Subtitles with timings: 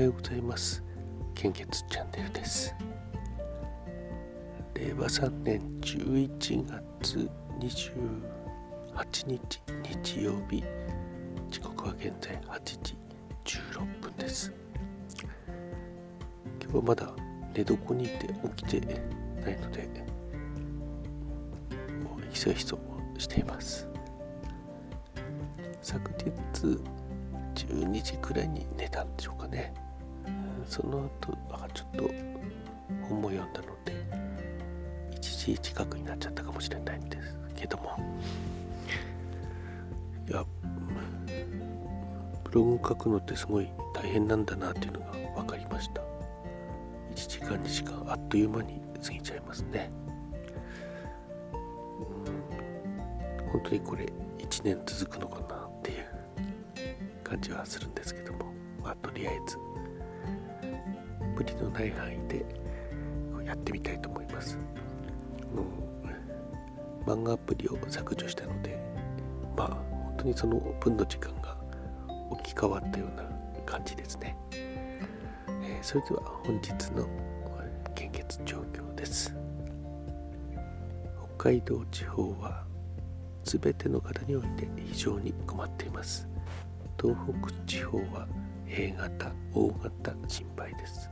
[0.00, 0.82] はようございます。
[1.34, 2.74] 献血チャンネルです。
[4.72, 6.64] 令和3年11
[7.02, 7.30] 月
[7.60, 9.62] 28日
[10.02, 10.64] 日曜日
[11.50, 12.96] 時刻は現在8時
[13.44, 14.50] 16分です。
[16.62, 17.12] 今日はまだ
[17.52, 19.86] 寝床にいて起きてないので
[22.02, 22.78] もうひそひそ
[23.18, 23.86] しています。
[25.82, 26.32] 昨日
[27.54, 29.74] 12時くらいに寝たんでしょうかね。
[30.66, 32.10] その後あちょっと
[33.08, 33.92] 本も読んだので
[35.16, 37.96] 1時近くになっちゃったかもしれないんですけども。
[40.28, 40.44] いや
[42.44, 46.02] ブログ書くのってすごい大変なんだなっていうのが分かりました。
[47.12, 49.90] 1時間2時間あっという間に過ぎちゃいますね。
[53.52, 54.04] 本当にこれ
[54.38, 56.04] 1年続くのかなっていう
[57.24, 58.52] 感じはするんですけども。
[58.82, 59.56] まあとりあえず。
[61.40, 62.44] 無理のない範囲で
[63.46, 64.58] やってみたいと思います。
[65.54, 65.62] も
[67.06, 68.78] う漫画アプリを削除したので
[69.56, 71.56] まあ本当にその分の時間が
[72.28, 73.24] 置き換わったような
[73.64, 77.08] 感じですね、えー、それでは本日の
[77.94, 79.34] 献血状況です。
[81.38, 82.64] 北海道地方は
[83.44, 86.28] 全ての方において非常に困っています。
[87.00, 88.28] 東北地方は
[88.68, 91.10] A 型 O 型心配です。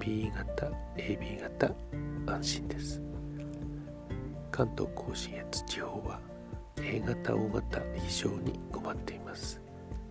[0.00, 1.74] B 型 AB 型
[2.26, 3.02] 安心です。
[4.50, 6.20] 関東甲信越地方は
[6.78, 9.60] A 型 O 型非常に困っています。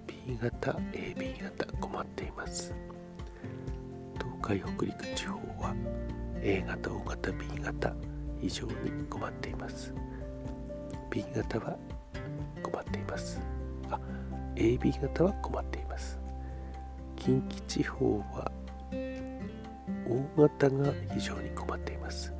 [0.07, 2.73] B 型 AB 型困っています。
[4.17, 5.75] 東海北陸地方は
[6.41, 7.93] A 型 O 型 B 型
[8.41, 8.73] 非常に
[9.09, 9.93] 困っています。
[11.09, 11.77] B 型は
[12.61, 13.39] 困っています。
[13.89, 13.99] あ
[14.55, 16.19] AB 型は困っています。
[17.15, 18.51] 近畿地方は
[20.07, 22.33] O 型が非常に困っています。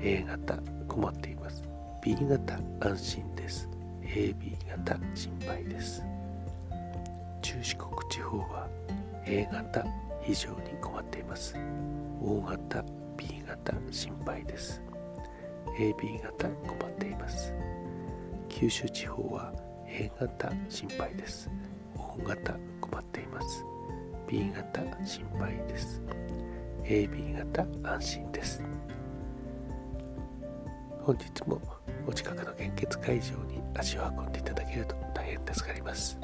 [0.00, 0.58] A 型
[0.88, 1.62] 困っています。
[2.02, 3.68] B 型安心です。
[4.02, 6.02] AB 型心配です。
[7.42, 8.68] 中四国地方は
[9.26, 9.84] A 型
[10.22, 11.54] 非常に困っています。
[12.22, 12.82] O 型
[13.16, 14.82] B 型心配です。
[15.78, 17.52] AB 型困っています。
[18.48, 19.52] 九州地方は
[19.86, 21.50] A 型心配です。
[21.96, 23.64] O 型困っています。
[24.26, 26.02] B 型心配です。
[26.90, 28.64] AB 型安心です。
[31.04, 31.62] 本日も
[32.04, 36.18] お近くの献血会場に足を運んでいただけると大変助かります。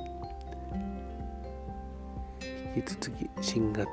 [2.74, 3.88] 引き続き新型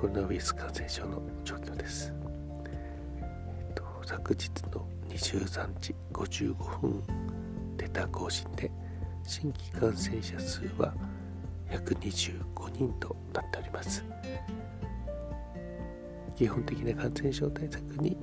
[0.00, 2.12] コロナウイルス感染症の状況です、
[3.18, 7.02] えっと、昨日の23時55分
[7.76, 8.70] データ更新で
[9.26, 10.94] 新規感染者数は
[11.68, 12.44] 125
[12.74, 14.04] 人となっております。
[16.36, 18.16] 基本的な感染症対策に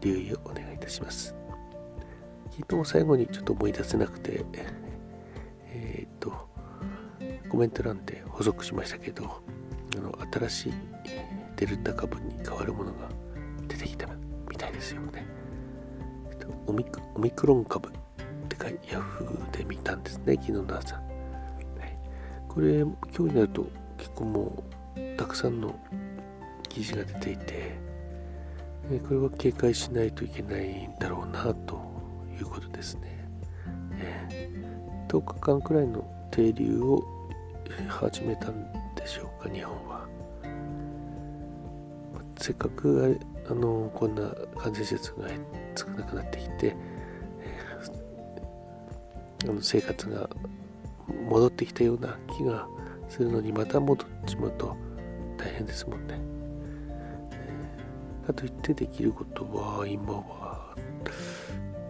[0.00, 1.34] 留意をお願いいたします。
[2.58, 4.44] 昨日最後にちょっと思い出せなくて
[5.66, 6.32] えー、っと
[7.48, 9.42] コメント欄で補足しましたけど
[9.96, 10.72] あの新しい
[11.56, 13.08] デルタ株に変わるものが
[13.68, 14.08] 出てきた
[14.48, 15.26] みたいですよね。
[16.66, 16.84] オミ
[17.14, 17.92] オミクロン株っ
[18.48, 21.98] てかヤフーで見たんですね昨日の朝、はい、
[22.48, 23.66] これ今日になると
[23.98, 24.64] 結構も
[24.96, 25.78] うたくさんの
[26.76, 27.78] 記事が出ていて
[29.08, 31.80] これは警戒しないといけないんだろうなと
[32.38, 33.26] いうことですね、
[33.98, 34.50] え
[35.08, 37.02] 10日間くらいの停留を
[37.88, 40.06] 始めたんでしょうか日本は
[42.38, 44.28] せっかくあのこんな
[44.58, 45.28] 感染者数が
[45.74, 46.76] 少なくなってきて、
[49.44, 50.28] あの生活が
[51.26, 52.68] 戻ってきたような気が
[53.08, 54.76] するのにまた戻っちまうと
[55.38, 56.35] 大変ですもんね。
[58.26, 60.74] かといってできることは今は、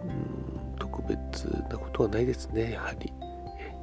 [0.05, 2.73] うん、特別なことはないですね。
[2.73, 3.13] やはり、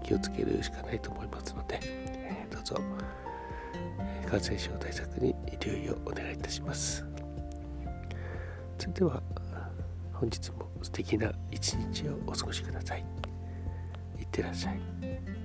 [0.03, 2.75] 気をつけるしかないと思いますので、えどうぞ、
[4.29, 7.05] 感染症対策に留意をお願いいたします。
[8.77, 9.21] それでは
[10.13, 13.05] 本日も素敵な一日をお過ごしください。
[14.19, 15.42] いってらっしゃい。